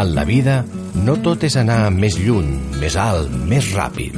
[0.00, 0.64] En la vida,
[1.04, 4.16] no tot és anar més lluny, més alt, més ràpid.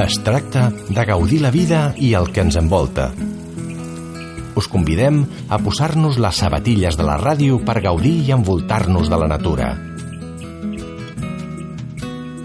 [0.00, 3.10] Es tracta de gaudir la vida i el que ens envolta.
[4.56, 9.30] Us convidem a posar-nos les sabatilles de la ràdio per gaudir i envoltar-nos de la
[9.30, 9.74] natura.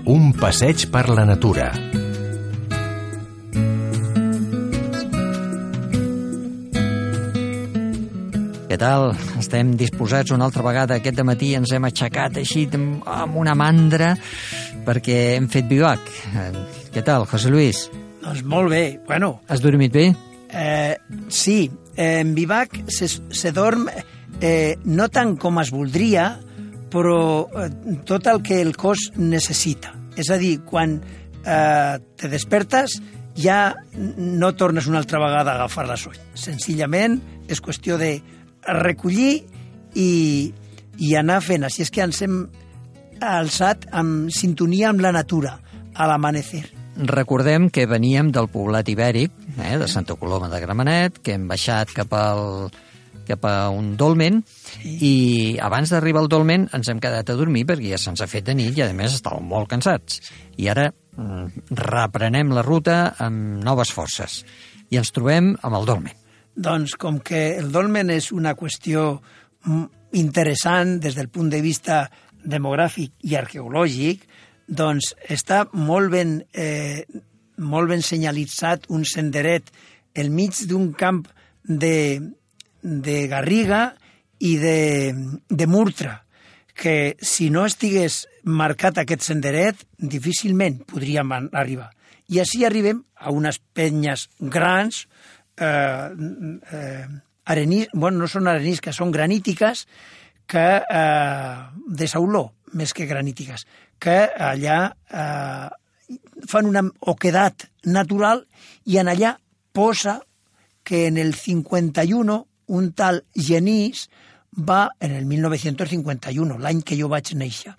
[0.09, 1.88] Un passeig per la natura.
[8.79, 9.11] Tal?
[9.39, 10.97] Estem disposats una altra vegada.
[10.99, 14.13] Aquest matí ens hem aixecat així amb una mandra
[14.87, 15.99] perquè hem fet bivac.
[16.33, 16.51] Eh,
[16.89, 17.83] Què tal, José Luis?
[18.23, 18.99] Doncs molt bé.
[19.07, 20.07] Bueno, Has dormit bé?
[20.51, 20.97] eh,
[21.29, 23.85] sí, eh, en Vivac se, se dorm
[24.41, 26.39] eh, no tant com es voldria,
[26.89, 27.69] però eh,
[28.09, 29.93] tot el que el cos necessita.
[30.17, 30.97] És a dir, quan
[31.45, 32.97] eh, te despertes
[33.39, 33.75] ja
[34.17, 36.17] no tornes una altra vegada a agafar la son.
[36.33, 38.17] Senzillament és qüestió de
[38.67, 39.43] recollir
[39.95, 40.09] i,
[40.97, 41.65] i anar fent.
[41.67, 42.41] Així és que ens hem
[43.19, 45.57] alçat amb sintonia amb la natura,
[45.99, 46.65] a l'amanecer.
[46.99, 51.91] Recordem que veníem del poblat ibèric, eh, de Santa Coloma de Gramenet, que hem baixat
[51.95, 52.71] cap al
[53.29, 54.39] cap a un dolmen
[54.81, 58.47] i abans d'arribar al dolmen ens hem quedat a dormir perquè ja se'ns ha fet
[58.47, 60.17] de nit i a més estàvem molt cansats.
[60.57, 64.41] I ara mm, reprenem la ruta amb noves forces
[64.89, 66.18] i ens trobem amb el dolmen.
[66.59, 69.13] Doncs com que el dolmen és una qüestió
[69.63, 69.85] mm,
[70.19, 72.03] interessant des del punt de vista
[72.43, 74.25] demogràfic i arqueològic,
[74.67, 77.05] doncs està molt ben, eh,
[77.57, 79.71] molt ben senyalitzat un senderet
[80.19, 81.23] al mig d'un camp
[81.63, 82.19] de,
[82.81, 83.93] de garriga
[84.39, 85.13] i de,
[85.49, 86.23] de murtra,
[86.75, 91.89] que si no estigués marcat aquest senderet, difícilment podríem arribar.
[92.29, 95.05] I així arribem a unes penyes grans,
[95.59, 96.09] eh,
[96.71, 97.05] eh,
[97.45, 99.85] arenís, bueno, no són arenisques, són granítiques,
[100.49, 101.57] que, eh,
[101.87, 103.65] de sauló, més que granítiques,
[103.99, 105.67] que allà eh,
[106.49, 108.45] fan una oquedat natural
[108.85, 109.35] i en allà
[109.73, 110.19] posa
[110.83, 112.39] que en el 51
[112.69, 114.07] un tal Genís
[114.53, 117.75] va, en el 1951, l'any que jo vaig néixer,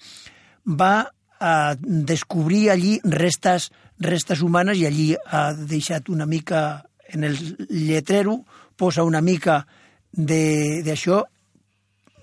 [0.66, 1.10] va
[1.40, 7.36] a descobrir allí restes, restes humanes i allí ha deixat una mica en el
[7.68, 8.44] lletrero,
[8.76, 9.66] posa una mica
[10.12, 11.22] d'això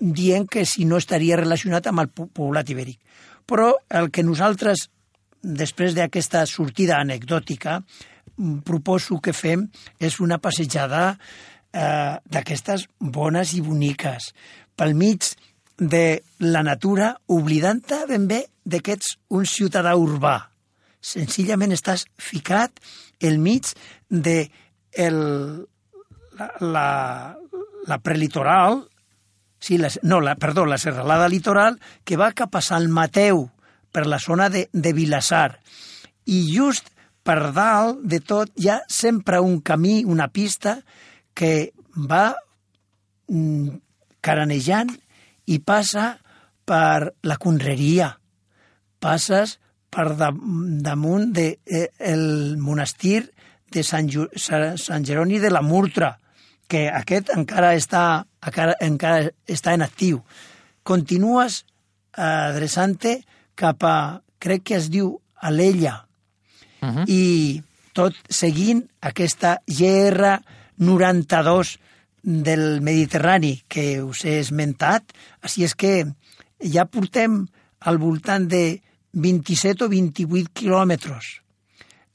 [0.00, 2.98] dient que si no estaria relacionat amb el po- poblat ibèric.
[3.48, 4.88] Però el que nosaltres,
[5.42, 7.80] després d'aquesta sortida anecdòtica,
[8.36, 9.68] mm, proposo que fem
[9.98, 11.18] és una passejada
[11.72, 14.32] eh, d'aquestes bones i boniques,
[14.76, 15.34] pel mig
[15.76, 20.48] de la natura, oblidant-te ben bé de que ets un ciutadà urbà.
[21.00, 22.80] Senzillament estàs ficat
[23.22, 23.68] al mig
[24.08, 24.48] de
[24.98, 25.18] el,
[26.38, 26.86] la, la,
[27.86, 28.84] la prelitoral,
[29.60, 33.48] Sí, la, no, la, perdó, la serralada litoral que va cap a Sant Mateu,
[33.90, 35.58] per la zona de, de Vilassar.
[36.30, 36.92] I just
[37.26, 40.78] per dalt de tot hi ha sempre un camí, una pista,
[41.34, 42.36] que va
[43.28, 43.80] mm,
[44.24, 44.94] caranejant
[45.48, 46.12] i passa
[46.68, 48.12] per la conreria.
[49.00, 49.58] Passes
[49.90, 53.28] per da, damunt de, eh, el monestir
[53.70, 56.18] de Sant, Ju, Sa- Sant Jeroni de la Murtra,
[56.68, 60.22] que aquest encara està, encara, encara està en actiu.
[60.82, 61.64] Continues
[62.16, 63.22] eh, adreçant-te
[63.54, 66.04] cap a, crec que es diu Alella,
[66.80, 67.04] Uh -huh.
[67.10, 67.62] i
[67.92, 71.78] tot seguint aquesta GR92
[72.22, 75.02] del Mediterrani que us he esmentat.
[75.42, 76.04] Així és que
[76.60, 77.46] ja portem
[77.80, 78.80] al voltant de
[79.12, 81.24] 27 o 28 quilòmetres.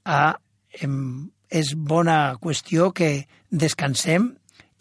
[0.06, 0.38] Ah,
[0.82, 4.32] em, és bona qüestió que descansem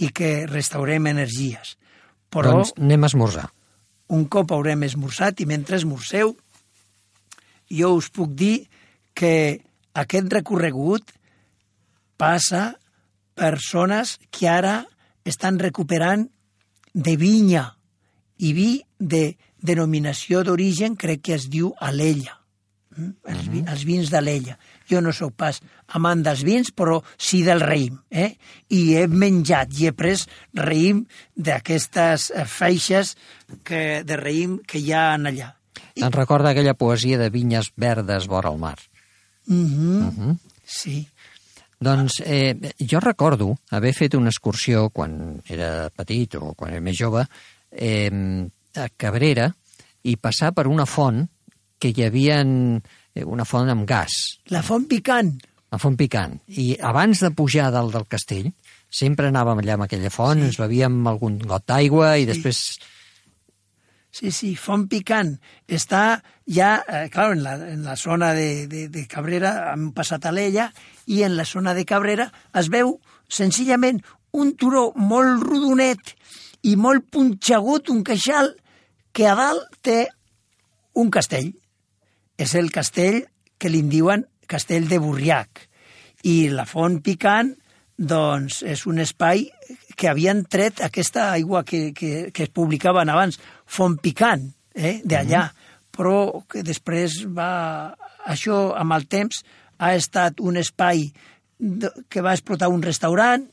[0.01, 1.77] i que restaurem energies.
[2.33, 3.51] Però Doncs anem a esmorzar.
[4.13, 6.35] un cop haurem esmorzat i mentre esmorzeu
[7.73, 8.69] jo us puc dir
[9.17, 9.61] que
[9.97, 11.13] aquest recorregut
[12.21, 12.75] passa
[13.35, 14.83] per zones que ara
[15.25, 16.27] estan recuperant
[16.93, 17.71] de vinya
[18.39, 22.37] i vi de denominació d'origen crec que es diu Alella.
[22.97, 23.13] Mm?
[23.33, 24.59] Els, vi, els vins d'Alella.
[24.93, 25.63] Jo no sóc pas
[25.97, 27.97] amant dels vins, però sí del raïm.
[28.11, 28.35] Eh?
[28.77, 30.27] I he menjat i he pres
[30.59, 33.17] raïm d'aquestes eh, feixes
[33.65, 35.53] que, de raïm que hi ha en allà.
[35.97, 38.79] Te'n recorda aquella poesia de vinyes verdes vora el mar?
[39.47, 40.07] Mm -hmm.
[40.09, 40.39] Uh -huh.
[40.65, 41.09] Sí.
[41.83, 46.97] Doncs eh, jo recordo haver fet una excursió quan era petit o quan era més
[46.97, 47.27] jove
[47.71, 48.47] eh,
[48.77, 49.53] a Cabrera
[50.03, 51.27] i passar per una font
[51.79, 52.81] que hi havia eh,
[53.27, 54.13] una font amb gas,
[54.51, 55.35] La font picant.
[55.73, 56.39] la font picant.
[56.49, 58.53] I abans de pujar dalt del castell
[58.93, 60.45] Sempre anàvem allà amb aquella font, sí.
[60.51, 62.27] ens bevíem algun got d'aigua i Sí.
[62.29, 62.59] després...
[64.13, 65.31] Sí, sí, Font Picant
[65.73, 70.27] està ja, eh, clar, en la, en la zona de, de, de Cabrera, hem passat
[70.29, 70.67] a l'Ella,
[71.09, 72.27] i en la zona de Cabrera
[72.61, 72.99] es veu
[73.33, 74.03] senzillament
[74.37, 76.13] un turó molt rodonet
[76.69, 78.53] i molt punxegut, un queixal,
[79.17, 80.03] que a dalt té
[81.01, 81.49] un castell.
[82.39, 83.23] És el castell
[83.59, 85.67] que li en diuen castell de Burriac.
[86.29, 87.53] I la Font Picant,
[87.97, 89.47] doncs, és un espai
[89.97, 95.47] que havien tret aquesta aigua que, que, que es publicaven abans, Font Picant, eh, d'allà,
[95.95, 97.95] però que després va...
[98.23, 99.43] Això, amb el temps,
[99.83, 101.09] ha estat un espai
[102.09, 103.49] que va explotar un restaurant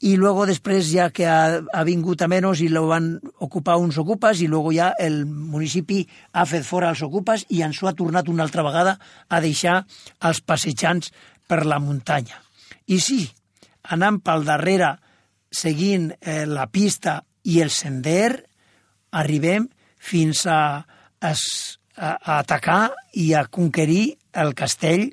[0.00, 3.98] i luego després ja que ha, ha vingut a menys i lo van ocupar uns
[3.98, 7.96] ocupes i luego ja el municipi ha fet fora els ocupes i ens ho ha
[7.98, 8.94] tornat una altra vegada
[9.28, 9.80] a deixar
[10.22, 11.10] els passejants
[11.48, 12.38] per la muntanya.
[12.86, 13.24] I sí,
[13.90, 14.92] anant pel darrere,
[15.50, 17.18] seguint eh, la pista
[17.48, 18.44] i el sender,
[19.18, 19.66] arribem
[19.98, 20.78] fins a,
[21.18, 25.08] a, a atacar i a conquerir el castell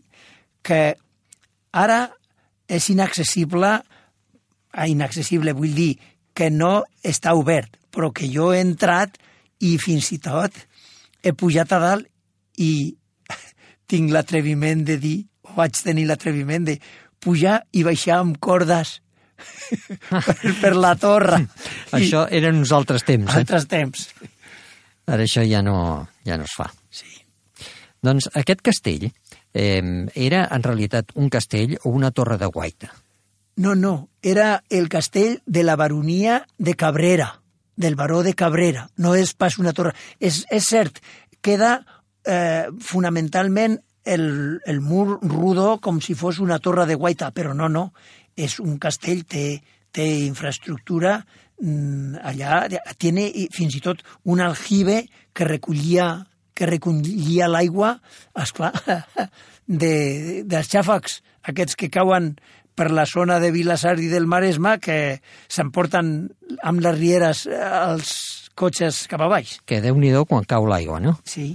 [0.62, 0.94] que
[1.74, 2.00] ara
[2.68, 3.80] és inaccessible
[4.76, 5.96] ah, inaccessible, vull dir
[6.36, 9.18] que no està obert, però que jo he entrat
[9.64, 10.56] i fins i tot
[11.24, 12.94] he pujat a dalt i
[13.92, 15.18] tinc l'atreviment de dir,
[15.48, 16.78] o vaig tenir l'atreviment de
[17.24, 19.00] pujar i baixar amb cordes
[20.12, 21.42] per, per la torre.
[21.98, 23.44] Això eren uns altres temps, eh?
[23.44, 24.08] altres temps.
[25.06, 25.78] Ara això ja no,
[26.26, 26.66] ja no es fa.
[26.90, 27.12] Sí.
[28.02, 29.82] Doncs aquest castell eh,
[30.16, 32.90] era en realitat un castell o una torre de guaita.
[33.56, 37.42] No, no, era el castell de la baronia de Cabrera,
[37.76, 39.94] del baró de Cabrera, no és pas una torre.
[40.20, 41.00] És, és cert,
[41.40, 41.78] queda
[42.28, 47.70] eh, fonamentalment el, el mur rodó com si fos una torre de guaita, però no,
[47.72, 47.88] no,
[48.36, 49.62] és un castell, té,
[49.96, 51.18] té infraestructura
[51.62, 56.26] mm, allà, i fins i tot un aljibe que recollia
[56.56, 57.98] que recollia l'aigua,
[58.40, 58.72] esclar,
[59.82, 61.20] de, dels xàfecs,
[61.52, 62.38] aquests que cauen
[62.76, 66.16] per la zona de Vilassar i del Maresme, que s'emporten
[66.64, 69.58] amb les rieres eh, els cotxes cap a baix.
[69.68, 71.18] Que déu nhi quan cau l'aigua, no?
[71.28, 71.54] Sí.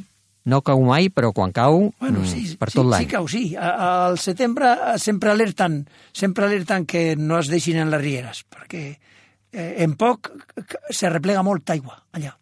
[0.51, 3.07] No cau mai, però quan cau, Bueno, mm, sí, per sí, tot sí l'any.
[3.13, 3.43] cau, sí.
[3.57, 5.83] Al setembre eh, sempre alerten,
[6.13, 8.85] sempre alerten que no es deixin en les rieres, perquè
[9.53, 10.33] eh, en poc
[10.89, 12.33] se replega molta aigua allà.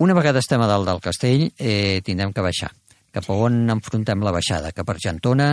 [0.00, 2.72] Una vegada estem a dalt del castell, eh, tindrem que baixar.
[3.12, 4.72] Cap a on enfrontem la baixada?
[4.72, 5.48] Cap a Argentona?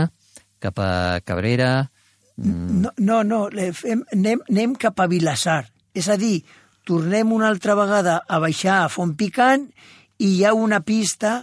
[0.59, 1.91] Cap a Cabrera?
[2.37, 5.65] Mm, No, no, no fem, anem, anem cap a Vilassar.
[5.97, 6.43] És a dir,
[6.85, 9.67] tornem una altra vegada a baixar a Font Picant
[10.21, 11.41] i hi ha una pista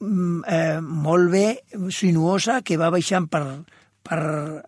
[0.00, 1.46] mm, eh, molt bé
[1.90, 3.44] sinuosa que va baixant per,
[4.04, 4.20] per,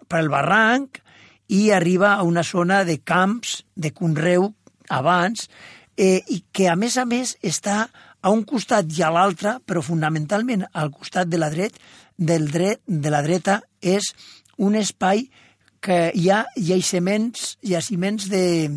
[0.08, 1.02] per el barranc
[1.52, 4.50] i arriba a una zona de camps de conreu
[4.90, 5.46] abans
[5.96, 7.86] eh, i que a més a més està
[8.26, 11.76] a un costat i a l'altre, però fonamentalment al costat de la dret,
[12.16, 14.10] del dret, de la dreta és
[14.58, 15.28] un espai
[15.86, 18.70] que hi ha jaciments, jaciments de,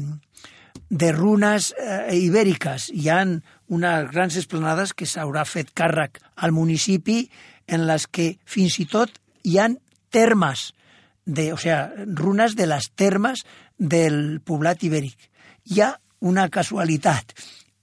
[0.90, 2.90] de runes eh, ibèriques.
[2.94, 3.22] Hi ha
[3.70, 7.24] unes grans esplanades que s'haurà fet càrrec al municipi
[7.70, 9.80] en les que fins i tot hi han
[10.14, 10.74] termes,
[11.26, 13.46] de, o sea, runes de les termes
[13.78, 15.30] del poblat ibèric.
[15.70, 15.94] Hi ha
[16.26, 17.34] una casualitat.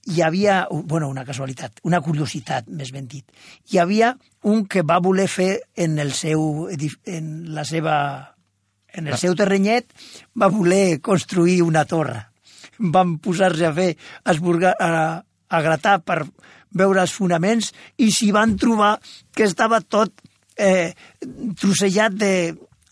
[0.07, 3.27] Hi havia, bueno, una casualitat, una curiositat, més ben dit.
[3.73, 4.15] Hi havia
[4.47, 7.97] un que va voler fer en el seu, en la seva,
[8.97, 9.89] en el seu terrenyet,
[10.35, 12.25] va voler construir una torre.
[12.79, 13.91] Van posar-se a fer,
[14.33, 16.23] esburgar, a, a gratar per
[16.77, 17.73] veure els fonaments
[18.03, 18.97] i s'hi van trobar
[19.37, 20.13] que estava tot
[20.57, 20.93] eh,
[21.61, 22.33] trossellat de,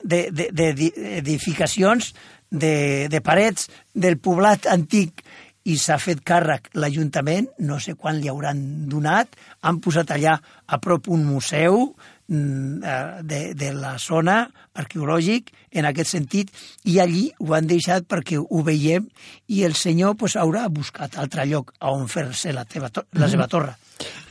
[0.03, 2.13] de, de, de, de edificacions,
[2.55, 5.25] de, de parets del poblat antic
[5.65, 9.33] i s'ha fet càrrec l'Ajuntament, no sé quan li hauran donat,
[9.65, 11.95] han posat allà a prop un museu
[12.29, 16.53] de, de la zona arqueològic en aquest sentit
[16.89, 19.07] i allí ho han deixat perquè ho veiem
[19.53, 22.89] i el senyor pues, haurà buscat altre lloc on fer-se la, teva,
[23.21, 23.75] la seva torre.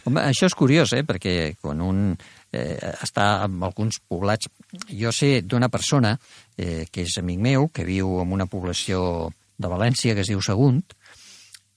[0.06, 1.04] Home, això és curiós, eh?
[1.08, 2.02] perquè quan un
[2.52, 4.50] eh, està en alguns poblats...
[4.90, 6.18] Jo sé d'una persona
[6.58, 10.42] eh, que és amic meu, que viu en una població de València que es diu
[10.42, 10.82] Sagunt,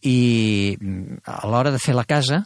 [0.02, 2.42] i mm, a l'hora de fer la casa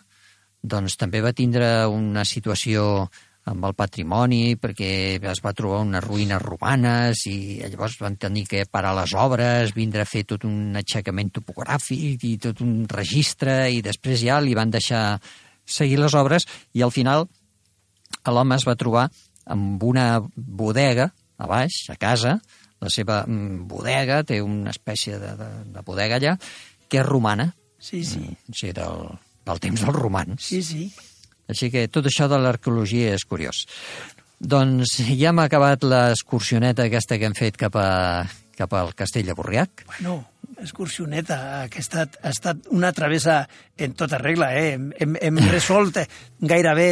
[0.60, 3.08] doncs també va tindre una situació
[3.48, 4.90] amb el patrimoni perquè
[5.30, 10.04] es va trobar unes ruïnes romanes i llavors van tenir que parar les obres, vindre
[10.04, 14.70] a fer tot un aixecament topogràfic i tot un registre i després ja li van
[14.70, 15.18] deixar
[15.64, 17.26] seguir les obres i al final
[18.28, 19.08] l'home es va trobar
[19.50, 21.08] amb una bodega
[21.40, 22.36] a baix, a casa,
[22.80, 26.36] la seva mm, bodega, té una espècie de, de, de bodega allà,
[26.90, 27.48] que és romana,
[27.80, 28.20] Sí, sí.
[28.20, 29.06] o sigui, del,
[29.48, 30.44] del temps dels romans.
[30.44, 30.90] Sí, sí.
[31.50, 33.64] Així que tot això de l'arqueologia és curiós.
[34.40, 38.24] Doncs ja hem acabat l'excursioneta aquesta que hem fet cap, a,
[38.56, 39.84] cap al castell de Borriac.
[39.90, 40.22] Bueno,
[40.60, 43.42] excursioneta, que ha estat, ha estat una travessa
[43.76, 44.72] en tota regla, eh?
[44.76, 46.00] Hem, hem, hem resolt
[46.40, 46.88] gairebé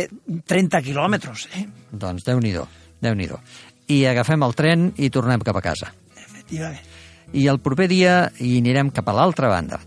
[0.48, 1.64] 30 quilòmetres, eh?
[1.92, 2.66] Doncs déu-n'hi-do,
[3.04, 3.40] déu nhi déu
[3.88, 5.92] I agafem el tren i tornem cap a casa.
[6.20, 6.84] Efectivament.
[7.32, 9.80] I el proper dia hi anirem cap a l'altra banda.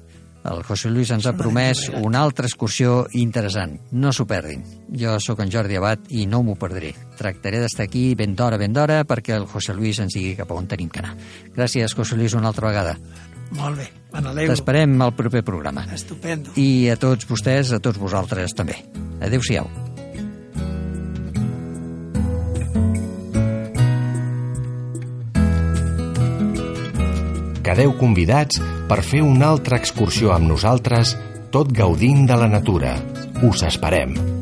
[0.44, 3.76] El José Luis ens ha promès una altra excursió interessant.
[3.94, 4.64] No s'ho perdin.
[4.98, 6.96] Jo sóc en Jordi Abad i no m'ho perdré.
[7.20, 10.58] Tractaré d'estar aquí ben d'hora, ben d'hora, perquè el José Luis ens digui cap a
[10.58, 11.14] on tenim que anar.
[11.56, 12.98] Gràcies, José Luis, una altra vegada.
[13.52, 14.56] Molt bé, me n'alegro.
[14.56, 15.86] T'esperem al proper programa.
[15.94, 16.56] Estupendo.
[16.56, 18.80] I a tots vostès, a tots vosaltres també.
[19.22, 19.91] Adéu-siau.
[27.72, 28.58] Quedeu convidats
[28.90, 31.16] per fer una altra excursió amb nosaltres,
[31.56, 32.98] tot gaudint de la natura.
[33.48, 34.41] Us esperem.